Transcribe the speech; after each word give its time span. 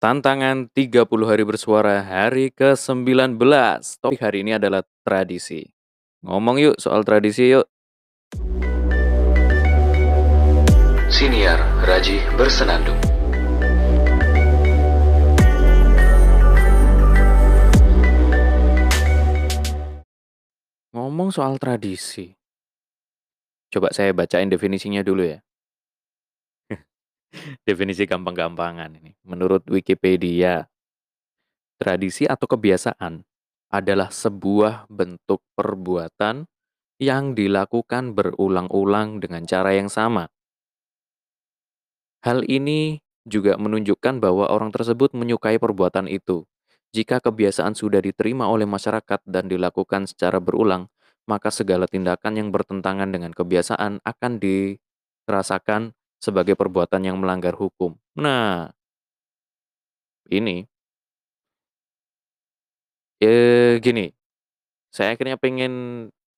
Tantangan 0.00 0.72
30 0.72 1.04
hari 1.28 1.44
bersuara 1.44 2.00
hari 2.00 2.48
ke-19. 2.56 3.36
Topik 4.00 4.16
hari 4.16 4.40
ini 4.40 4.56
adalah 4.56 4.80
tradisi. 5.04 5.68
Ngomong 6.24 6.56
yuk 6.56 6.80
soal 6.80 7.04
tradisi 7.04 7.52
yuk. 7.52 7.68
Siniar 11.12 11.60
Raji 11.84 12.16
Bersenandung. 12.32 12.96
Ngomong 20.96 21.28
soal 21.28 21.60
tradisi. 21.60 22.32
Coba 23.68 23.92
saya 23.92 24.16
bacain 24.16 24.48
definisinya 24.48 25.04
dulu 25.04 25.28
ya. 25.28 25.44
Definisi 27.68 28.08
gampang-gampangan 28.08 28.96
ini. 28.96 29.09
Menurut 29.30 29.62
Wikipedia, 29.70 30.66
tradisi 31.78 32.26
atau 32.26 32.50
kebiasaan 32.50 33.22
adalah 33.70 34.10
sebuah 34.10 34.90
bentuk 34.90 35.46
perbuatan 35.54 36.50
yang 36.98 37.38
dilakukan 37.38 38.12
berulang-ulang 38.18 39.22
dengan 39.22 39.46
cara 39.46 39.78
yang 39.78 39.86
sama. 39.86 40.26
Hal 42.26 42.42
ini 42.50 42.98
juga 43.22 43.54
menunjukkan 43.54 44.18
bahwa 44.18 44.50
orang 44.50 44.74
tersebut 44.74 45.14
menyukai 45.14 45.56
perbuatan 45.62 46.10
itu. 46.10 46.44
Jika 46.90 47.22
kebiasaan 47.22 47.78
sudah 47.78 48.02
diterima 48.02 48.50
oleh 48.50 48.66
masyarakat 48.66 49.22
dan 49.24 49.46
dilakukan 49.46 50.10
secara 50.10 50.42
berulang, 50.42 50.90
maka 51.30 51.54
segala 51.54 51.86
tindakan 51.86 52.34
yang 52.34 52.48
bertentangan 52.50 53.14
dengan 53.14 53.30
kebiasaan 53.30 54.02
akan 54.02 54.32
dirasakan 54.42 55.94
sebagai 56.18 56.58
perbuatan 56.58 57.06
yang 57.06 57.16
melanggar 57.22 57.54
hukum. 57.54 57.94
Nah, 58.18 58.74
ini 60.30 60.64
eh 63.20 63.80
gini, 63.84 64.08
saya 64.94 65.16
akhirnya 65.16 65.38
pengen 65.40 65.72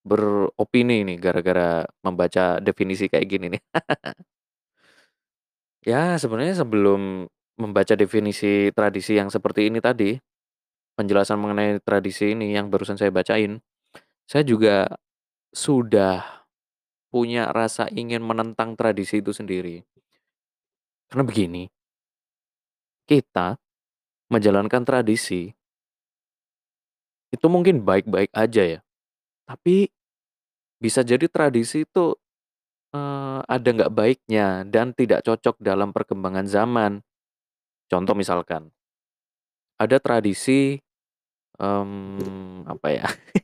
beropini 0.07 1.03
nih 1.09 1.19
gara-gara 1.21 1.87
membaca 2.07 2.63
definisi 2.63 3.11
kayak 3.13 3.29
gini 3.31 3.47
nih. 3.59 3.63
ya, 5.87 6.17
sebenarnya 6.19 6.63
sebelum 6.65 7.27
membaca 7.61 7.95
definisi 7.95 8.73
tradisi 8.75 9.19
yang 9.19 9.29
seperti 9.31 9.69
ini 9.71 9.79
tadi, 9.83 10.17
penjelasan 10.99 11.41
mengenai 11.41 11.81
tradisi 11.85 12.35
ini 12.37 12.55
yang 12.57 12.69
barusan 12.73 12.97
saya 13.01 13.13
bacain, 13.15 13.61
saya 14.29 14.45
juga 14.47 14.89
sudah 15.55 16.25
punya 17.13 17.51
rasa 17.53 17.89
ingin 17.93 18.23
menentang 18.25 18.77
tradisi 18.79 19.21
itu 19.25 19.33
sendiri. 19.35 19.83
Karena 21.09 21.25
begini, 21.29 21.63
kita 23.07 23.57
menjalankan 24.33 24.83
tradisi 24.89 25.53
itu 27.33 27.47
mungkin 27.49 27.81
baik-baik 27.85 28.33
aja 28.37 28.63
ya. 28.79 28.81
Tapi 29.49 29.89
bisa 30.83 31.03
jadi 31.07 31.27
tradisi 31.31 31.85
itu 31.87 32.17
eh, 32.95 33.41
ada 33.47 33.69
nggak 33.69 33.95
baiknya 33.95 34.65
dan 34.69 34.93
tidak 34.97 35.25
cocok 35.27 35.57
dalam 35.63 35.91
perkembangan 35.95 36.47
zaman. 36.49 36.93
Contoh 37.91 38.17
misalkan, 38.17 38.73
ada 39.81 39.97
tradisi 40.01 40.81
em, 41.61 41.91
apa 42.69 42.89
ya? 42.93 43.07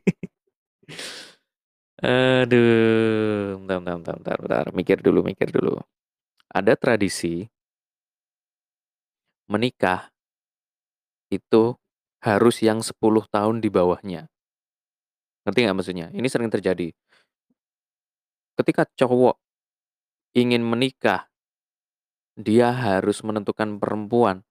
Aduh, 2.02 3.58
bentar, 3.58 3.78
bentar, 3.82 3.94
bentar, 3.98 4.14
bentar, 4.22 4.38
bentar. 4.42 4.64
Mikir 4.70 4.98
dulu, 5.02 5.20
mikir 5.26 5.48
dulu. 5.50 5.82
Ada 6.52 6.74
tradisi 6.78 7.46
menikah 9.48 10.12
itu 11.28 11.76
harus 12.24 12.56
yang 12.64 12.82
10 12.82 13.24
tahun 13.30 13.62
di 13.62 13.68
bawahnya. 13.70 14.26
Ngerti 15.46 15.58
nggak 15.64 15.76
maksudnya? 15.76 16.06
Ini 16.12 16.28
sering 16.28 16.50
terjadi. 16.50 16.92
Ketika 18.58 18.84
cowok 18.98 19.38
ingin 20.34 20.66
menikah, 20.66 21.30
dia 22.34 22.74
harus 22.74 23.22
menentukan 23.22 23.78
perempuan 23.78 24.42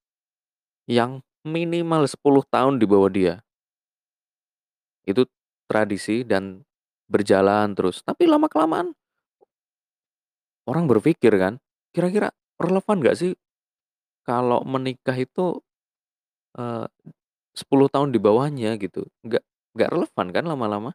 yang 0.88 1.22
minimal 1.44 2.08
10 2.08 2.44
tahun 2.48 2.80
di 2.80 2.86
bawah 2.88 3.12
dia. 3.12 3.44
Itu 5.04 5.28
tradisi 5.68 6.24
dan 6.24 6.64
berjalan 7.08 7.76
terus. 7.76 8.04
Tapi 8.04 8.28
lama-kelamaan 8.28 8.96
orang 10.68 10.84
berpikir 10.88 11.32
kan, 11.36 11.60
kira-kira 11.96 12.32
relevan 12.60 13.00
nggak 13.00 13.16
sih 13.16 13.32
kalau 14.28 14.60
menikah 14.68 15.16
itu 15.16 15.64
eh, 16.58 16.86
10 17.58 17.88
tahun 17.94 18.10
di 18.16 18.20
bawahnya 18.22 18.78
gitu? 18.82 19.06
Nggak 19.26 19.44
nggak 19.78 19.90
relevan 19.94 20.28
kan 20.36 20.44
lama-lama? 20.50 20.92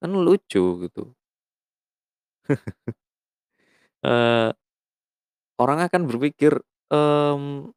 Kan 0.00 0.10
lucu 0.24 0.62
gitu. 0.84 1.02
Eh, 4.02 4.50
orang 5.60 5.78
akan 5.86 6.02
berpikir, 6.08 6.52
mmm, 6.90 7.70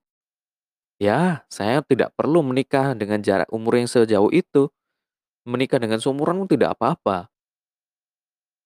ya 1.02 1.44
saya 1.52 1.82
tidak 1.86 2.14
perlu 2.18 2.42
menikah 2.46 2.94
dengan 2.98 3.20
jarak 3.22 3.50
umur 3.54 3.78
yang 3.82 3.90
sejauh 3.90 4.32
itu. 4.34 4.70
Menikah 5.48 5.80
dengan 5.82 6.00
seumuran 6.04 6.46
tidak 6.48 6.78
apa-apa. 6.80 7.32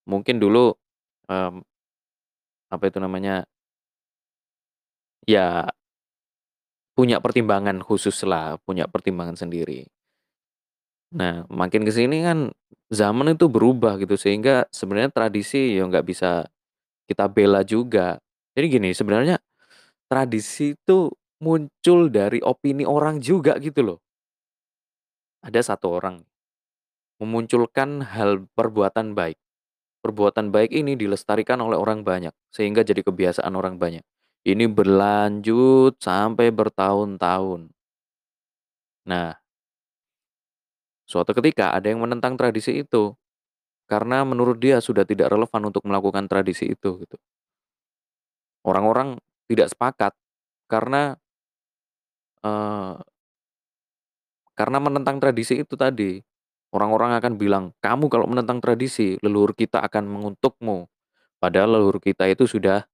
Mungkin 0.07 0.39
dulu, 0.39 0.73
mmm, 1.31 1.63
apa 2.71 2.83
itu 2.91 2.99
namanya 2.99 3.47
ya 5.27 5.69
punya 6.97 7.17
pertimbangan 7.23 7.77
khusus 7.87 8.17
lah, 8.31 8.57
punya 8.65 8.85
pertimbangan 8.93 9.37
sendiri. 9.37 9.85
Nah, 11.15 11.47
makin 11.47 11.87
ke 11.87 11.91
sini 11.95 12.19
kan 12.27 12.51
zaman 12.91 13.31
itu 13.35 13.47
berubah 13.47 13.95
gitu, 14.03 14.19
sehingga 14.19 14.67
sebenarnya 14.75 15.11
tradisi 15.13 15.79
ya 15.79 15.87
nggak 15.87 16.05
bisa 16.07 16.43
kita 17.09 17.27
bela 17.31 17.63
juga. 17.63 18.19
Jadi 18.57 18.67
gini, 18.67 18.89
sebenarnya 18.95 19.39
tradisi 20.11 20.75
itu 20.75 21.11
muncul 21.43 22.09
dari 22.11 22.39
opini 22.43 22.83
orang 22.87 23.21
juga 23.23 23.55
gitu 23.61 23.81
loh. 23.95 23.99
Ada 25.41 25.73
satu 25.73 25.97
orang 25.97 26.21
memunculkan 27.21 28.05
hal 28.05 28.45
perbuatan 28.53 29.17
baik. 29.17 29.37
Perbuatan 30.05 30.53
baik 30.53 30.71
ini 30.71 30.93
dilestarikan 30.95 31.59
oleh 31.59 31.77
orang 31.77 32.05
banyak, 32.05 32.33
sehingga 32.53 32.85
jadi 32.85 33.01
kebiasaan 33.03 33.53
orang 33.57 33.81
banyak. 33.81 34.05
Ini 34.51 34.65
berlanjut 34.77 35.93
sampai 36.07 36.47
bertahun-tahun. 36.59 37.61
Nah, 39.05 39.33
suatu 41.11 41.31
ketika 41.37 41.65
ada 41.77 41.87
yang 41.91 41.99
menentang 42.05 42.33
tradisi 42.39 42.71
itu, 42.83 43.03
karena 43.91 44.19
menurut 44.31 44.57
dia 44.65 44.77
sudah 44.87 45.05
tidak 45.11 45.27
relevan 45.33 45.63
untuk 45.71 45.83
melakukan 45.89 46.25
tradisi 46.31 46.65
itu 46.75 46.89
gitu. 47.03 47.17
Orang-orang 48.67 49.17
tidak 49.49 49.71
sepakat 49.73 50.13
karena 50.71 51.15
eee, 52.43 52.97
karena 54.57 54.77
menentang 54.81 55.17
tradisi 55.21 55.61
itu 55.63 55.75
tadi. 55.77 56.19
Orang-orang 56.75 57.15
akan 57.17 57.33
bilang, 57.39 57.71
"Kamu 57.79 58.11
kalau 58.11 58.27
menentang 58.27 58.59
tradisi, 58.59 59.15
leluhur 59.23 59.55
kita 59.55 59.79
akan 59.87 60.03
mengutukmu." 60.09 60.89
Padahal 61.43 61.77
leluhur 61.79 61.99
kita 62.03 62.27
itu 62.31 62.45
sudah 62.49 62.85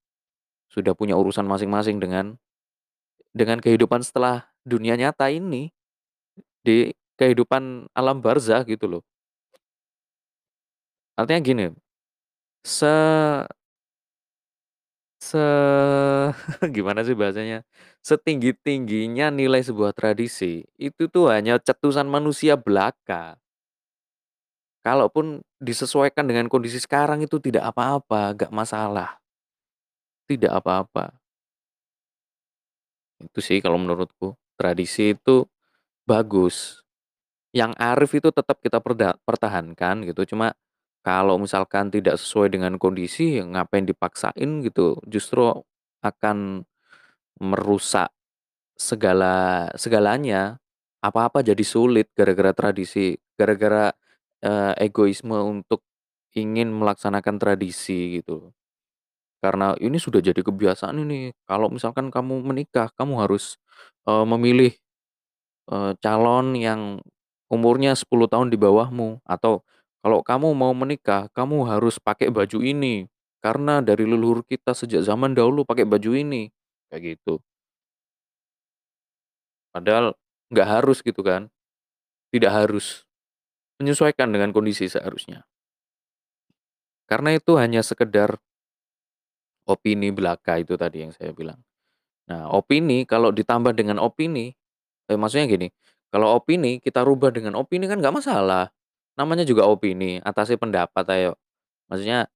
sudah 0.74 0.92
punya 0.98 1.14
urusan 1.14 1.46
masing-masing 1.46 2.02
dengan 2.02 2.34
dengan 3.30 3.62
kehidupan 3.62 4.02
setelah 4.02 4.50
dunia 4.66 4.98
nyata 4.98 5.30
ini, 5.30 5.70
di 6.66 6.90
kehidupan 7.20 7.90
alam 7.94 8.18
barzah 8.18 8.62
gitu 8.66 8.86
loh. 8.90 9.02
Artinya 11.18 11.40
gini, 11.46 11.64
se 12.64 12.86
se 15.20 15.40
gimana 16.74 17.00
sih 17.06 17.16
bahasanya, 17.16 17.64
setinggi-tingginya 18.04 19.32
nilai 19.32 19.62
sebuah 19.64 19.92
tradisi, 19.96 20.64
itu 20.76 21.08
tuh 21.08 21.30
hanya 21.32 21.58
cetusan 21.60 22.06
manusia 22.08 22.54
belaka. 22.58 23.38
Kalaupun 24.84 25.40
disesuaikan 25.64 26.28
dengan 26.28 26.44
kondisi 26.52 26.76
sekarang 26.76 27.24
itu 27.24 27.40
tidak 27.40 27.72
apa-apa, 27.72 28.36
nggak 28.36 28.52
masalah, 28.52 29.16
tidak 30.28 30.52
apa-apa. 30.60 31.18
Itu 33.22 33.38
sih 33.44 33.58
kalau 33.62 33.78
menurutku, 33.78 34.34
tradisi 34.58 35.14
itu 35.14 35.46
bagus. 36.08 36.82
Yang 37.54 37.72
arif 37.80 38.10
itu 38.18 38.30
tetap 38.34 38.60
kita 38.62 38.78
perda 38.84 39.16
pertahankan 39.26 40.04
gitu, 40.08 40.36
cuma 40.36 40.54
kalau 41.06 41.38
misalkan 41.40 41.88
tidak 41.92 42.20
sesuai 42.20 42.52
dengan 42.52 42.76
kondisi, 42.80 43.40
ya 43.40 43.44
ngapain 43.46 43.86
dipaksain 43.88 44.50
gitu, 44.66 45.00
justru 45.08 45.50
akan 46.04 46.66
merusak 47.42 48.10
segala 48.78 49.68
segalanya. 49.78 50.58
Apa-apa 51.04 51.42
jadi 51.46 51.62
sulit 51.66 52.10
gara-gara 52.16 52.52
tradisi, 52.56 53.14
gara-gara, 53.38 53.92
eee, 54.44 54.74
egoisme 54.90 55.36
untuk 55.38 55.82
ingin 56.36 56.70
melaksanakan 56.74 57.36
tradisi 57.42 58.20
gitu. 58.22 58.52
Karena 59.44 59.76
ini 59.76 60.00
sudah 60.00 60.24
jadi 60.24 60.40
kebiasaan 60.40 61.04
ini, 61.04 61.36
kalau 61.44 61.68
misalkan 61.68 62.08
kamu 62.08 62.40
menikah, 62.40 62.88
kamu 62.96 63.20
harus 63.28 63.60
memilih, 64.08 64.72
calon 66.00 66.56
yang 66.56 67.04
umurnya 67.52 67.92
10 67.92 68.24
tahun 68.24 68.48
di 68.48 68.56
bawahmu. 68.56 69.20
Atau 69.28 69.60
kalau 70.00 70.24
kamu 70.24 70.56
mau 70.56 70.72
menikah, 70.72 71.28
kamu 71.36 71.68
harus 71.68 72.00
pakai 72.00 72.32
baju 72.32 72.64
ini, 72.64 73.04
karena 73.44 73.84
dari 73.84 74.08
leluhur 74.08 74.48
kita 74.48 74.72
sejak 74.72 75.04
zaman 75.04 75.36
dahulu 75.36 75.68
pakai 75.68 75.84
baju 75.84 76.16
ini, 76.16 76.48
kayak 76.88 77.20
gitu. 77.20 77.44
Padahal 79.76 80.16
nggak 80.48 80.68
harus 80.80 81.04
gitu 81.04 81.20
kan, 81.20 81.52
tidak 82.32 82.52
harus, 82.56 83.04
menyesuaikan 83.76 84.32
dengan 84.32 84.56
kondisi 84.56 84.88
seharusnya. 84.88 85.44
Karena 87.04 87.36
itu 87.36 87.60
hanya 87.60 87.84
sekedar 87.84 88.40
opini 89.68 90.12
belaka 90.14 90.60
itu 90.60 90.76
tadi 90.78 91.04
yang 91.06 91.12
saya 91.14 91.32
bilang. 91.32 91.60
Nah, 92.30 92.48
opini 92.52 93.04
kalau 93.04 93.30
ditambah 93.34 93.76
dengan 93.76 94.00
opini, 94.00 94.52
eh, 95.10 95.18
maksudnya 95.18 95.46
gini, 95.50 95.68
kalau 96.12 96.36
opini 96.38 96.80
kita 96.80 97.04
rubah 97.04 97.30
dengan 97.34 97.58
opini 97.58 97.88
kan 97.90 98.00
nggak 98.00 98.14
masalah, 98.14 98.72
namanya 99.18 99.44
juga 99.46 99.68
opini, 99.68 100.20
atasnya 100.24 100.56
pendapat 100.60 101.04
ayo. 101.16 101.32
Maksudnya 101.90 102.28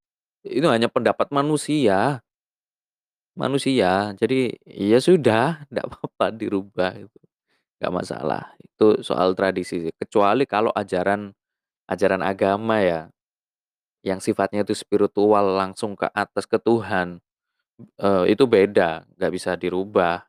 itu 0.44 0.66
hanya 0.68 0.88
pendapat 0.92 1.30
manusia 1.34 2.22
manusia, 3.38 4.12
jadi 4.18 4.50
ya 4.66 4.98
sudah, 4.98 5.62
nggak 5.72 5.86
apa-apa 5.86 6.26
dirubah 6.34 6.92
itu, 6.98 7.18
nggak 7.78 7.92
masalah. 7.94 8.42
Itu 8.62 9.00
soal 9.06 9.38
tradisi 9.38 9.90
kecuali 9.94 10.44
kalau 10.50 10.74
ajaran 10.74 11.30
ajaran 11.90 12.22
agama 12.26 12.82
ya, 12.82 13.00
yang 14.06 14.20
sifatnya 14.22 14.62
itu 14.66 14.74
spiritual 14.76 15.56
langsung 15.58 15.94
ke 15.98 16.08
atas, 16.14 16.46
ke 16.46 16.58
Tuhan, 16.62 17.18
eee, 18.00 18.24
itu 18.34 18.44
beda, 18.48 19.04
nggak 19.18 19.32
bisa 19.34 19.52
dirubah. 19.58 20.26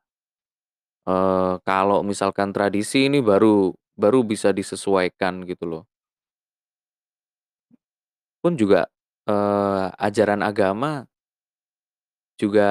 Eee, 1.07 1.53
kalau 1.63 2.03
misalkan 2.03 2.51
tradisi 2.51 3.07
ini 3.07 3.23
baru 3.23 3.71
baru 3.95 4.19
bisa 4.27 4.51
disesuaikan 4.51 5.43
gitu 5.47 5.63
loh. 5.67 5.83
Pun 8.43 8.55
juga, 8.55 8.87
eee, 9.27 9.85
ajaran 9.99 10.39
agama 10.47 11.03
juga 12.39 12.63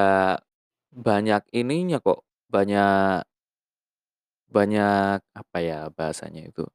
banyak 0.93 1.45
ininya 1.53 2.01
kok, 2.01 2.25
banyak 2.49 3.25
banyak 4.49 5.21
apa 5.37 5.57
ya 5.61 5.79
bahasanya 5.93 6.41
itu, 6.49 6.65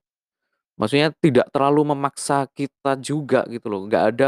maksudnya 0.81 1.11
tidak 1.23 1.47
terlalu 1.55 1.83
memaksa 1.95 2.47
kita 2.55 2.99
juga 3.01 3.45
gitu 3.51 3.67
loh, 3.73 3.87
nggak 3.89 4.05
ada 4.15 4.27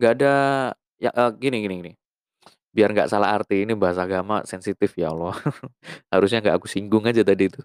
nggak 0.00 0.12
ada 0.20 0.34
ya, 1.00 1.10
eee, 1.14 1.30
gini 1.42 1.56
gini 1.66 1.74
gini, 1.84 1.92
biar 2.74 2.90
nggak 2.94 3.10
salah 3.12 3.34
arti 3.36 3.64
ini 3.66 3.74
bahasa 3.78 4.04
agama 4.08 4.42
sensitif 4.48 4.92
ya 4.98 5.12
Allah, 5.14 5.34
harusnya 6.14 6.40
nggak 6.44 6.56
aku 6.62 6.68
singgung 6.70 7.04
aja 7.08 7.22
tadi 7.26 7.50
itu. 7.52 7.62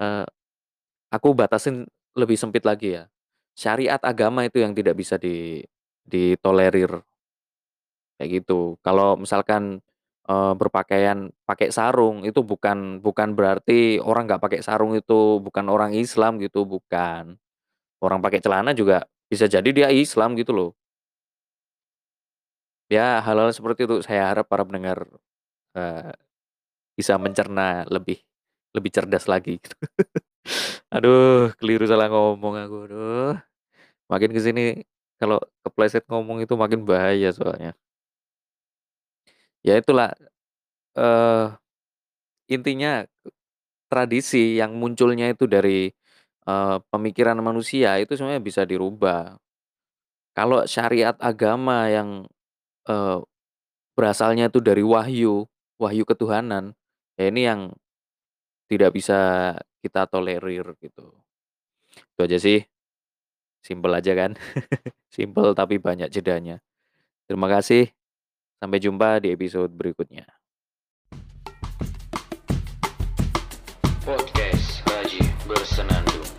Eee, 0.00 0.26
aku 1.14 1.34
batasin 1.36 1.86
lebih 2.18 2.36
sempit 2.40 2.64
lagi 2.66 2.98
ya, 3.00 3.04
syariat 3.58 4.00
agama 4.04 4.46
itu 4.48 4.62
yang 4.62 4.74
tidak 4.76 4.96
bisa 4.98 5.16
di 5.20 5.62
ditolerir. 6.06 7.02
Kayak 8.18 8.30
gitu. 8.42 8.78
Kalau 8.86 9.18
misalkan, 9.18 9.82
eee, 10.28 10.52
berpakaian 10.58 11.30
pakai 11.48 11.68
sarung 11.74 12.24
itu 12.28 12.40
bukan 12.44 13.00
bukan 13.04 13.34
berarti 13.38 13.98
orang 14.02 14.26
nggak 14.30 14.42
pakai 14.44 14.60
sarung 14.64 14.94
itu 14.96 15.40
bukan 15.44 15.66
orang 15.72 15.92
Islam 15.96 16.38
gitu, 16.42 16.64
bukan. 16.68 17.36
Orang 18.02 18.20
pakai 18.24 18.40
celana 18.44 18.72
juga 18.76 19.04
bisa 19.30 19.46
jadi 19.50 19.70
dia 19.74 19.88
Islam 19.94 20.34
gitu 20.38 20.52
loh. 20.56 20.70
Ya 22.92 23.24
hal-hal 23.24 23.48
seperti 23.56 23.88
itu 23.88 24.04
saya 24.04 24.28
harap 24.28 24.44
para 24.44 24.60
pendengar, 24.68 25.08
eee, 25.78 26.12
bisa 26.98 27.16
mencerna 27.20 27.84
lebih 27.90 28.20
lebih 28.76 28.90
cerdas 28.94 29.26
lagi 29.30 29.58
gitu. 29.62 29.76
Aduh 30.94 31.52
keliru 31.60 31.84
salah 31.88 32.08
ngomong 32.12 32.54
aku, 32.66 32.76
aduh. 32.90 33.34
Makin 34.12 34.30
ke 34.36 34.40
sini 34.42 34.62
kalau 35.20 35.38
kepleset 35.66 36.04
ngomong 36.10 36.42
itu 36.44 36.54
makin 36.58 36.82
bahaya 36.88 37.30
soalnya. 37.34 37.76
Ya 39.64 39.80
itulah, 39.80 40.12
eee, 40.98 41.46
intinya 42.52 43.04
tradisi 43.90 44.58
yang 44.60 44.76
munculnya 44.78 45.30
itu 45.32 45.46
dari, 45.50 45.90
eee, 46.48 46.76
pemikiran 46.92 47.38
manusia 47.42 47.96
itu 48.02 48.14
sebenarnya 48.18 48.42
bisa 48.44 48.62
dirubah. 48.68 49.38
Kalau 50.34 50.66
syariat 50.66 51.14
agama 51.22 51.86
yang, 51.90 52.26
eee, 52.88 53.18
berasalnya 53.96 54.48
itu 54.52 54.60
dari 54.64 54.82
wahyu, 54.86 55.46
wahyu 55.80 56.04
ketuhanan, 56.08 56.74
ya 57.18 57.30
ini 57.30 57.42
yang 57.48 57.60
tidak 58.70 58.90
bisa 58.96 59.18
kita 59.84 60.08
tolerir 60.08 60.64
gitu. 60.80 61.12
Itu 62.14 62.20
aja 62.26 62.38
sih, 62.40 62.64
simpel 63.64 63.92
aja 63.96 64.12
kan, 64.16 64.32
simpel 65.16 65.54
tapi 65.56 65.78
banyak 65.82 66.10
jedanya. 66.12 66.60
Terima 67.28 67.48
kasih, 67.50 67.90
sampai 68.64 68.80
jumpa 68.80 69.20
di 69.20 69.28
episode 69.28 69.68
berikutnya. 69.76 70.24
Podcast 74.00 74.80
Raji 74.88 75.20
Bersenandung. 75.44 76.33